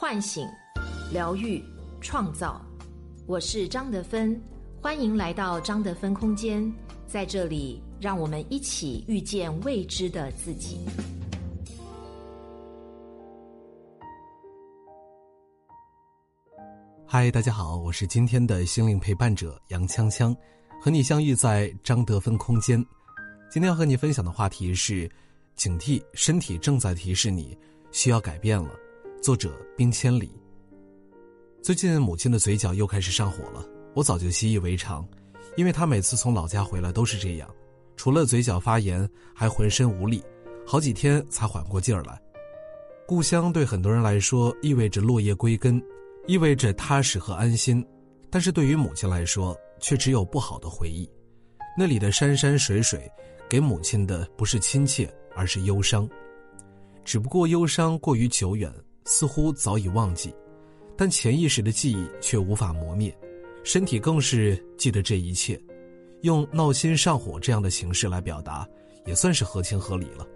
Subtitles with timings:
[0.00, 0.48] 唤醒、
[1.12, 1.62] 疗愈、
[2.00, 2.58] 创造。
[3.26, 4.40] 我是张德芬，
[4.80, 6.72] 欢迎来到张德芬空间，
[7.06, 10.86] 在这里，让我们一起遇见未知的自己。
[17.06, 20.34] 嗨，大家好，我是今天的心灵陪伴者杨锵锵，
[20.80, 22.82] 和你相遇在张德芬空间。
[23.50, 25.10] 今天要和你分享的话题是：
[25.56, 27.54] 警惕身体正在提示你
[27.92, 28.70] 需要改变了。
[29.20, 30.32] 作者冰千里。
[31.62, 33.62] 最近母亲的嘴角又开始上火了，
[33.94, 35.06] 我早就习以为常，
[35.58, 37.46] 因为她每次从老家回来都是这样，
[37.96, 40.24] 除了嘴角发炎，还浑身无力，
[40.66, 42.18] 好几天才缓过劲儿来。
[43.06, 45.82] 故乡对很多人来说意味着落叶归根，
[46.26, 47.86] 意味着踏实和安心，
[48.30, 51.06] 但是对于母亲来说却只有不好的回忆。
[51.76, 53.06] 那里的山山水水，
[53.50, 56.08] 给母亲的不是亲切，而是忧伤，
[57.04, 58.72] 只不过忧伤过于久远。
[59.04, 60.34] 似乎早已忘记，
[60.96, 63.16] 但潜意识的记忆却无法磨灭，
[63.64, 65.60] 身体更是记得这一切，
[66.22, 68.68] 用闹心上火这样的形式来表达，
[69.06, 70.26] 也算是合情合理了。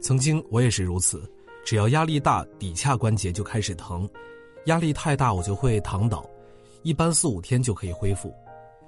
[0.00, 1.30] 曾经我也是如此，
[1.64, 4.08] 只要压力大，骶髂关节就开始疼，
[4.66, 6.28] 压力太大我就会躺倒，
[6.82, 8.34] 一般四五天就可以恢复，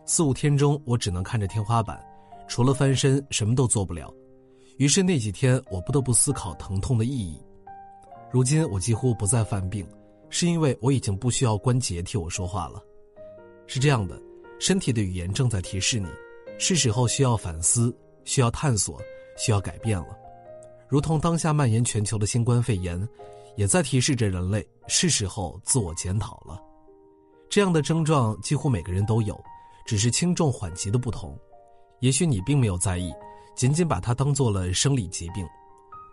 [0.04, 1.98] 四五天中我只能看着天花板，
[2.46, 4.12] 除了翻身什么都做不了，
[4.76, 7.40] 于是那几天我不得不思考疼痛的意义。
[8.30, 9.86] 如今我几乎不再犯病，
[10.28, 12.82] 是因为我已经不需要关节替我说话了。
[13.66, 14.20] 是这样的，
[14.60, 16.08] 身体的语言正在提示你，
[16.58, 19.00] 是时候需要反思、需要探索、
[19.38, 20.16] 需要改变了。
[20.88, 23.08] 如同当下蔓延全球的新冠肺炎，
[23.56, 26.62] 也在提示着人类是时候自我检讨了。
[27.48, 29.42] 这样的症状几乎每个人都有，
[29.86, 31.34] 只是轻重缓急的不同。
[32.00, 33.10] 也许你并没有在意，
[33.56, 35.46] 仅仅把它当做了生理疾病。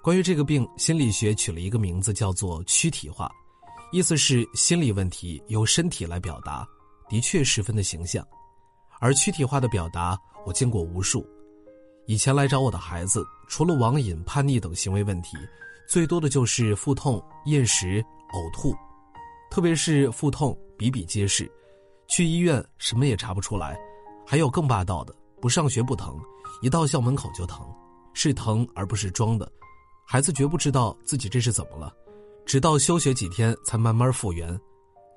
[0.06, 3.28] 关于这个病，心理学取了一个名字，叫做躯体化，
[3.92, 6.64] 意思是心理问题由身体来表达，
[7.10, 8.24] 的确十分的形象。
[9.00, 10.16] 而躯体化的表达，
[10.46, 11.28] 我见过无数。
[12.06, 15.38] 以前来找我的孩子，除了网瘾、叛逆等行为问题，
[15.90, 18.00] 最多的就是腹痛、厌食、
[18.32, 18.76] 呕吐，
[19.50, 21.52] 特别是腹痛比比皆是，
[22.08, 23.76] 去医院什么也查不出来。
[24.24, 26.16] 还有更霸道的，不上学不疼，
[26.62, 27.68] 一到校门口就疼，
[28.14, 29.52] 是疼而不是装的。
[30.08, 31.92] 孩子绝不知道自己这是怎么了，
[32.46, 34.58] 直到休学几天才慢慢复原，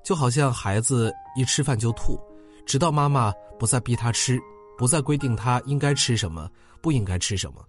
[0.02, 2.18] 就好像孩子一吃饭就吐，
[2.64, 4.40] 直到妈妈不再逼他吃，
[4.78, 6.50] 不再规定他应该吃什么，
[6.80, 7.62] 不应该吃什么。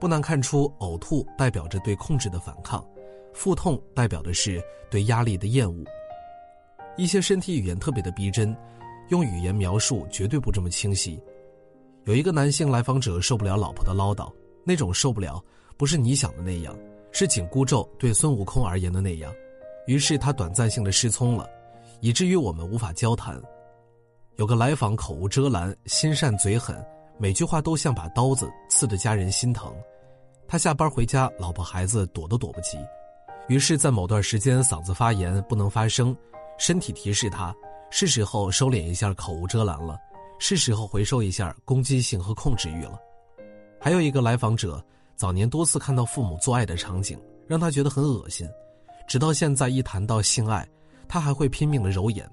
[0.00, 2.82] 不难看出，呕吐代表着对控制的反抗，
[3.34, 5.84] 腹痛代表的是对压力的厌恶。
[6.96, 8.56] 一些身体语言特别的逼真，
[9.10, 11.22] 用语言描述绝对不这么清晰。
[12.04, 14.32] 有一个男性来访者受不了老婆的唠叨，
[14.64, 15.44] 那种受不了。
[15.80, 16.78] 不是你想的那样，
[17.10, 19.32] 是紧箍咒对孙悟空而言的那样，
[19.86, 21.48] 于是他短暂性的失聪了，
[22.00, 23.40] 以至于我们无法交谈。
[24.36, 26.76] 有个来访口无遮拦，心善嘴狠，
[27.16, 29.74] 每句话都像把刀子刺得家人心疼。
[30.46, 32.76] 他下班回家，老婆孩子躲都躲不及，
[33.48, 36.14] 于是，在某段时间嗓子发炎不能发声，
[36.58, 37.56] 身体提示他
[37.90, 39.98] 是时候收敛一下口无遮拦了，
[40.38, 43.00] 是时候回收一下攻击性和控制欲了。
[43.80, 44.78] 还有一个来访者。
[45.20, 48.48] 早年多次看到父母做爱的场景，让他觉得很恶心，
[49.06, 50.66] 直到现在一谈到性爱，
[51.06, 52.26] 他还会拼命的揉眼。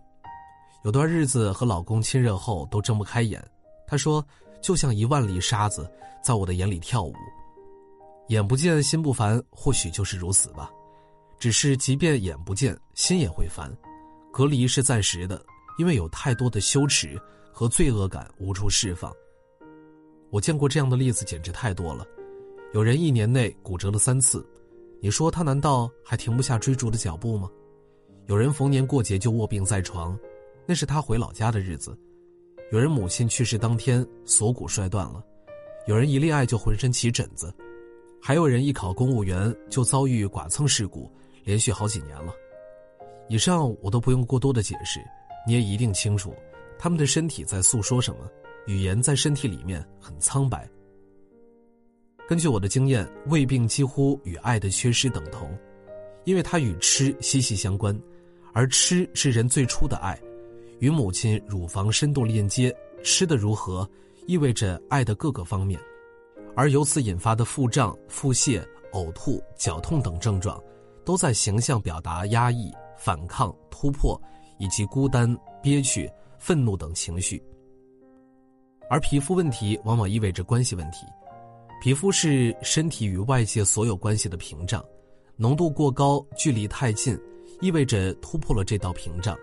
[0.86, 3.46] 有段日子和老公亲热后都睁不开眼，
[3.86, 4.26] 他说
[4.62, 5.86] 就像一万粒沙子
[6.24, 7.14] 在我的眼里跳舞。
[8.30, 10.72] 眼不见心不烦，或许就是如此吧。
[11.38, 13.70] 只是即便眼不见，心也会烦。
[14.32, 15.46] 隔离是暂时的，
[15.78, 17.22] 因为有太多的羞耻
[17.52, 19.12] 和罪恶感无处释放。
[20.30, 22.08] 我见过这样的例子，简直太多了。
[22.74, 24.46] 有人一年内骨折了三次，
[25.00, 27.50] 你说他难道还停不下追逐的脚步吗？
[28.26, 30.18] 有人逢年过节就卧病在床，
[30.66, 31.98] 那是他回老家的日子。
[32.72, 35.24] 有人母亲去世当天锁骨摔断了，
[35.88, 37.54] 有人一恋爱就浑身起疹子，
[38.22, 41.10] 还有人一考公务员就遭遇剐蹭事故，
[41.46, 42.34] 连续好几年了。
[43.30, 45.00] 以上我都不用过多的解释，
[45.48, 46.36] 你也一定清楚，
[46.78, 48.30] 他们的身体在诉说什么，
[48.66, 50.70] 语言在身体里面很苍白。
[52.28, 55.50] 根据我的经验，胃病几乎与爱的缺失等同，
[56.26, 57.98] 因为它与吃息息相关，
[58.52, 60.20] 而吃是人最初的爱，
[60.80, 62.76] 与母亲乳房深度链接。
[63.02, 63.90] 吃的如何，
[64.26, 65.80] 意味着爱的各个方面，
[66.54, 70.62] 而由此引发的腹胀、腹泻、呕吐、绞痛等症状，
[71.06, 74.22] 都在形象表达压抑、反抗、突破
[74.60, 77.42] 以及孤单、憋屈、愤怒等情绪。
[78.90, 81.06] 而皮肤问题往往意味着关系问题。
[81.80, 84.84] 皮肤是身体与外界所有关系的屏障，
[85.36, 87.18] 浓度过高、距离太近，
[87.62, 89.38] 意味着突破了这道屏障。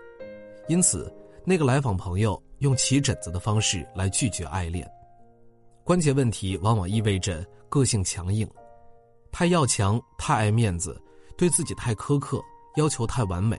[0.67, 1.11] 因此，
[1.45, 4.85] 那个来访朋友用起疹子的方式来拒绝爱恋。
[5.83, 8.47] 关节问题往往意味着个性强硬，
[9.31, 11.01] 太要强，太爱面子，
[11.37, 12.41] 对自己太苛刻，
[12.75, 13.57] 要求太完美。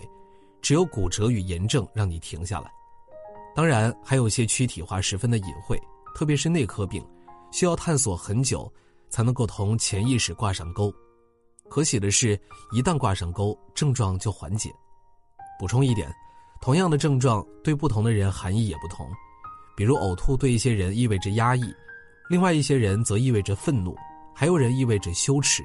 [0.60, 2.70] 只有骨折与炎症让你停下来。
[3.54, 5.80] 当然，还有些躯体化十分的隐晦，
[6.14, 7.02] 特别是内科病，
[7.50, 8.72] 需要探索很久
[9.08, 10.92] 才能够同潜意识挂上钩。
[11.68, 12.38] 可喜的是，
[12.72, 14.70] 一旦挂上钩，症状就缓解。
[15.58, 16.12] 补充一点，
[16.60, 19.08] 同样的症状对不同的人含义也不同。
[19.76, 21.64] 比如呕吐对一些人意味着压抑。
[22.28, 23.96] 另外一些人则意味着愤怒，
[24.34, 25.62] 还有人意味着羞耻。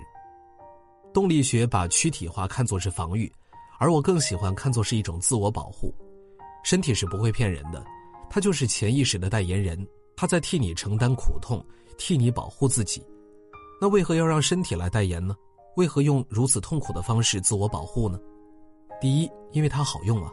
[1.13, 3.31] 动力学把躯体化看作是防御，
[3.79, 5.93] 而我更喜欢看作是一种自我保护。
[6.63, 7.83] 身体是不会骗人的，
[8.29, 9.87] 它就是潜意识的代言人，
[10.21, 11.65] 他在替你承担苦痛，
[11.97, 13.03] 替你保护自己。
[13.81, 15.35] 那为何要让身体来代言呢？
[15.77, 18.19] 为何用如此痛苦的方式自我保护呢？
[19.01, 20.31] 第一，因为它好用啊，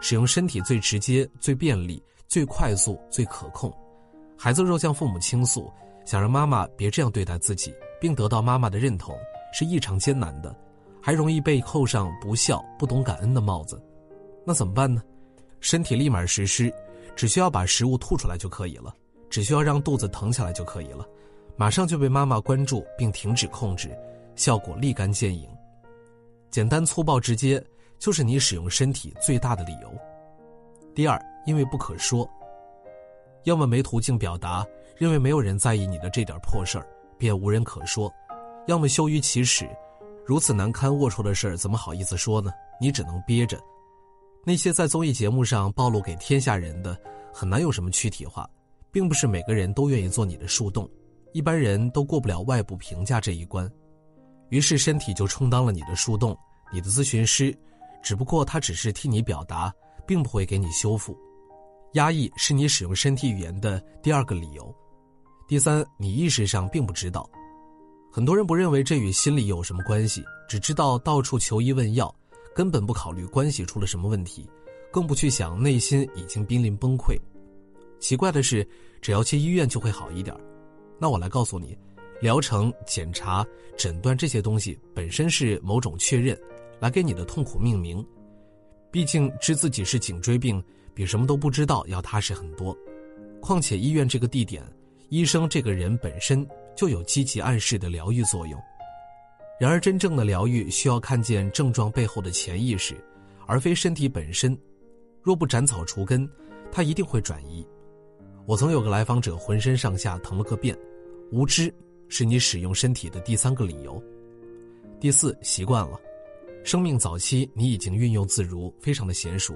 [0.00, 3.76] 使用身体最直接、最便利、最快速、最可控。
[4.36, 5.68] 孩子若向父母倾诉，
[6.06, 9.18] 想让妈妈别这样对待自己，并得到妈妈的认同，
[9.52, 10.56] 是异常艰难的，
[11.02, 13.82] 还容易被扣上不孝、不懂感恩的帽子。
[14.46, 15.02] 那怎么办呢？
[15.58, 16.72] 身体立马实施，
[17.16, 18.94] 只需要把食物吐出来就可以了，
[19.38, 21.06] 只需要让肚子疼起来就可以了，
[21.54, 23.96] 马上就被妈妈关注并停止控制，
[24.34, 25.48] 效果立竿见影。
[26.50, 27.64] 简单粗暴直接，
[28.00, 29.88] 就是你使用身体最大的理由。
[30.92, 32.28] 第二，因为不可说。
[33.44, 36.84] 要么没途径表达，认为没有人在意你的这点破事儿，
[37.16, 38.10] 便无人可说；
[38.66, 39.68] 要么羞于启齿，
[40.26, 42.50] 如此难堪龌龊的事儿怎么好意思说呢？
[42.80, 43.56] 你只能憋着。
[44.44, 47.00] 那些在综艺节目上暴露给天下人的，
[47.32, 48.50] 很难有什么躯体化，
[48.90, 50.88] 并不是每个人都愿意做你的树洞，
[51.32, 53.70] 一般人都过不了外部评价这一关，
[54.48, 56.36] 于是身体就充当了你的树洞，
[56.72, 57.56] 你的咨询师，
[58.02, 59.72] 只不过他只是替你表达，
[60.06, 61.16] 并不会给你修复。
[61.92, 64.74] 压抑是你使用身体语言的第二个理由，
[65.46, 67.28] 第三，你意识上并不知道。
[68.10, 72.14] 很多人不认为这与心理有什么关系，只知道到处求医问药，
[72.54, 74.48] 根本不考虑关系出了什么问题，
[74.90, 77.18] 更不去想内心已经濒临崩溃。
[78.00, 78.66] 奇怪的是，
[79.00, 80.36] 只要去医院就会好一点。
[80.98, 81.76] 那我来告诉你，
[82.20, 83.46] 疗程、检查、
[83.76, 86.38] 诊断这些东西本身是某种确认，
[86.80, 88.04] 来给你的痛苦命名。
[88.90, 90.62] 毕竟知自己是颈椎病。
[90.94, 92.76] 比什么都不知道要踏实很多，
[93.40, 94.60] 况且医院这个地点，
[95.10, 98.60] 医生这个人本身就有积极暗示的疗愈作用。
[99.60, 102.96] 然而，真正的疗愈需要看见症状背后的潜意识，
[103.46, 104.58] 而非身体本身。
[105.22, 106.28] 若不斩草除根，
[106.72, 107.64] 它一定会转移。
[108.48, 110.74] 我曾有个来访者，浑身上下疼了个遍，
[111.30, 111.70] 无知
[112.08, 114.02] 是你使用身体的第三个理由。
[114.98, 116.00] 第四，习惯了，
[116.64, 119.54] 生命早期你已经运用自如，非常的娴熟。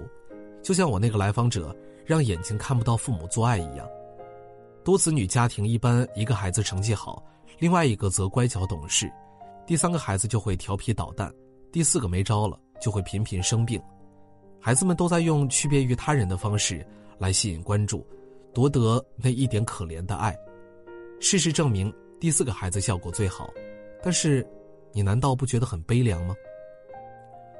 [0.62, 1.74] 就像我那个来访者
[2.04, 3.88] 让眼睛看不到父母做爱一样，
[4.84, 7.24] 多子女家庭一般一个孩子成绩好，
[7.58, 9.10] 另外一个则乖巧懂事，
[9.66, 11.32] 第三个孩子就会调皮捣蛋，
[11.72, 13.80] 第四个没招了就会频频生病。
[14.60, 16.86] 孩子们都在用区别于他人的方式
[17.16, 18.06] 来吸引关注，
[18.52, 20.36] 夺得那一点可怜的爱。
[21.20, 23.50] 事实证明，第四个孩子效果最好，
[24.02, 24.46] 但是，
[24.92, 26.34] 你难道不觉得很悲凉吗？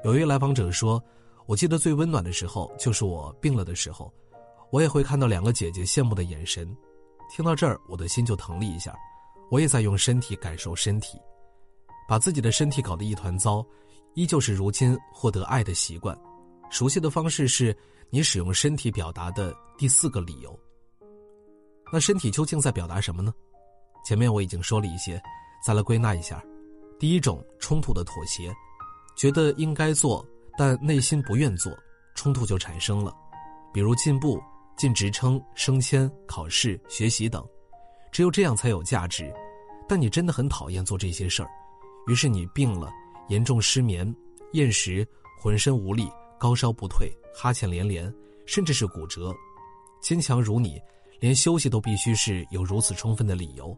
[0.03, 1.03] 有一位来访者说。
[1.45, 4.09] 我记得最温暖的时候，就是我病了的时候，
[4.71, 6.65] 我也会看到两个姐姐羡慕的眼神。
[7.29, 8.95] 听到这儿，我的心就疼了一下。
[9.51, 11.19] 我也在用身体感受身体，
[12.07, 13.61] 把自己的身体搞得一团糟，
[14.13, 16.17] 依旧是如今获得爱的习惯。
[16.69, 17.75] 熟悉的方式是
[18.09, 20.57] 你使用身体表达的第四个理由。
[21.93, 23.31] 那身体究竟在表达什么呢？
[24.03, 25.21] 前面我已经说了一些，
[25.63, 26.43] 再来归纳一下：
[26.97, 28.51] 第一种冲突的妥协，
[29.15, 30.25] 觉得应该做。
[30.57, 31.71] 但内心不愿做，
[32.15, 33.15] 冲突就产生了，
[33.71, 34.41] 比如进步、
[34.75, 37.47] 进职称、升迁、考试、学习等，
[38.11, 39.31] 只有这样才有价值。
[39.87, 41.49] 但你真的很讨厌做这些事儿，
[42.07, 42.91] 于是你病了，
[43.29, 44.11] 严重失眠、
[44.53, 45.07] 厌食、
[45.39, 46.09] 浑身无力、
[46.39, 48.11] 高烧不退、哈欠连连，
[48.47, 49.31] 甚至是骨折。
[50.01, 50.79] 坚强如你，
[51.23, 53.73] 连休息都必须是有如此充分的理由。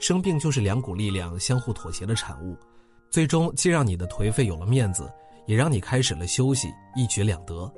[0.00, 2.56] 生病就是两股力量相互妥协的产物，
[3.10, 5.08] 最终既让你的颓废有了面子。
[5.46, 7.70] 也让你开始了休息，一举两得。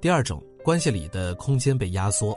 [0.00, 2.32] 第二种关系里的空间被压缩，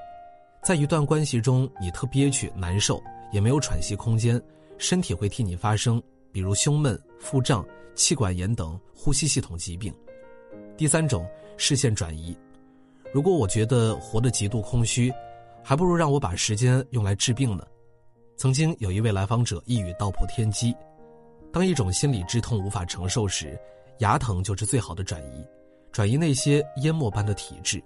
[0.64, 4.42] 在一段关系中，你特憋屈、难受，也没有喘息空间，
[4.80, 7.64] 身体会替你发声，比如胸闷、腹胀、
[7.96, 9.94] 气管炎等呼吸系统疾病。
[10.76, 12.36] 第三种视线转移，
[13.14, 15.14] 如果我觉得活得极度空虚，
[15.70, 17.64] 还不如让我把时间用来治病呢。
[18.38, 20.76] 曾经有一位来访者一语道破天机：
[21.54, 23.56] 当一种心理之痛无法承受时。
[24.00, 25.46] 牙疼就是最好的转移，
[25.92, 27.80] 转移那些淹没般的体质。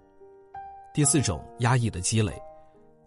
[0.93, 2.31] 第四种，压抑的积累，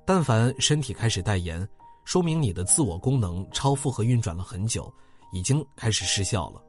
[0.04, 1.66] 但凡身体开始代言，
[2.04, 4.92] 说明你的自我功能超负荷运转了很久，
[5.32, 6.60] 已经开始失效了。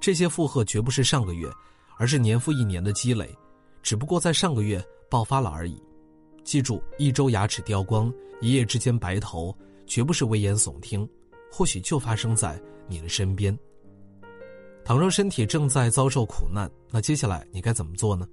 [0.00, 1.48] 这些负荷绝不是上个月，
[1.98, 3.32] 而是年复一年的积累，
[3.80, 5.80] 只不过在上个月爆发了而已。
[6.44, 11.08] 记住，一周牙齿掉光，一夜之间白头，绝不是危言耸听，
[11.50, 13.58] 或许就发生在你的身边。
[14.84, 18.28] 倘若身体正在遭受苦难，那接下来你该怎么做呢？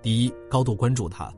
[0.00, 1.30] 第一，高度关注它，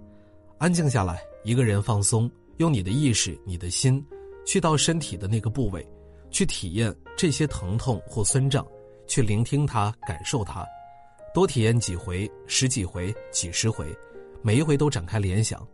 [0.58, 4.04] 安静下来，一个人放松，用你的意识、你的心，
[4.46, 5.84] 去到身体的那个部位，
[6.30, 8.64] 去体验这些疼痛或酸胀，
[9.08, 10.64] 去聆听它，感受它，
[11.34, 13.86] 多体验几回、十几回、几十回，
[14.42, 15.66] 每一回都展开联想，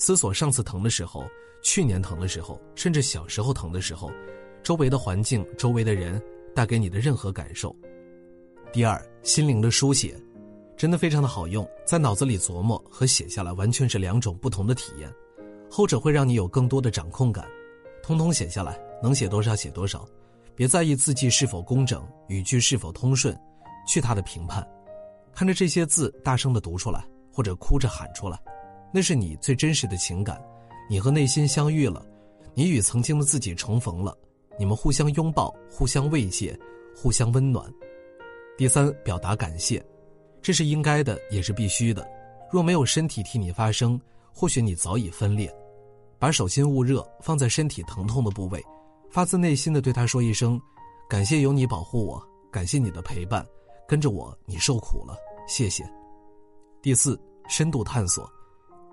[0.00, 1.24] 思索上次疼的时候、
[1.62, 4.10] 去年疼的时候，甚至小时候疼的时候，
[4.62, 6.20] 周围的环境、周围的人
[6.54, 7.76] 带给你的任何感受。
[8.72, 10.18] 第二，心灵的书写，
[10.74, 15.12] 真的非常的好用，在脑子里琢磨和写下来完全是两种不同的体验，
[15.70, 17.46] 后者会让你有更多的掌控感，
[18.02, 20.08] 通通写下来，能写多少写多少，
[20.54, 23.38] 别在意字迹是否工整，语句是否通顺，
[23.86, 24.66] 去他的评判，
[25.34, 28.40] 看着这些字大声的读出来，或者哭着喊出来，
[28.92, 30.42] 那是你最真实的情感，
[30.88, 32.04] 你和内心相遇了，
[32.54, 34.16] 你与曾经的自己重逢了，
[34.58, 36.58] 你们互相拥抱，互相慰藉，
[36.96, 37.72] 互相温暖。
[38.58, 39.84] 第三，表达感谢，
[40.42, 42.06] 这是应该的，也是必须的。
[42.50, 44.00] 若没有身体替你发声，
[44.34, 45.54] 或许你早已分裂。
[46.18, 48.62] 把手心捂热，放在身体疼痛的部位，
[49.08, 50.60] 发自内心的对他说一声
[51.08, 53.46] ：“感谢有你保护我，感谢你的陪伴，
[53.88, 55.16] 跟着我你受苦了，
[55.48, 55.82] 谢谢。”
[56.82, 57.18] 第四，
[57.48, 58.30] 深度探索，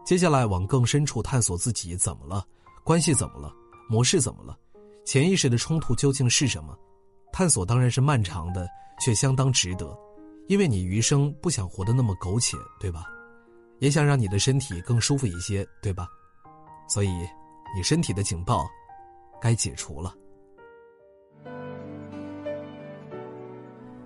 [0.07, 2.41] 接下来往更深处探索自己怎么了，
[2.81, 3.53] 关系怎么了，
[3.89, 4.57] 模式怎么了，
[5.03, 6.73] 潜意识的冲突究竟是什么？
[7.33, 8.65] 探索当然是漫长的。
[8.99, 9.95] 却相当值得，
[10.47, 13.03] 因为你余生不想活得那么苟且，对吧？
[13.77, 16.07] 也想让你的身体更舒服一些，对吧？
[16.89, 17.09] 所以，
[17.75, 18.65] 你身体的警报
[19.39, 20.15] 该解除了。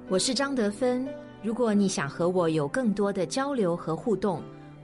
[0.10, 1.08] 我是张德芬，
[1.42, 4.44] 如果你想和我有更多的交流和互动，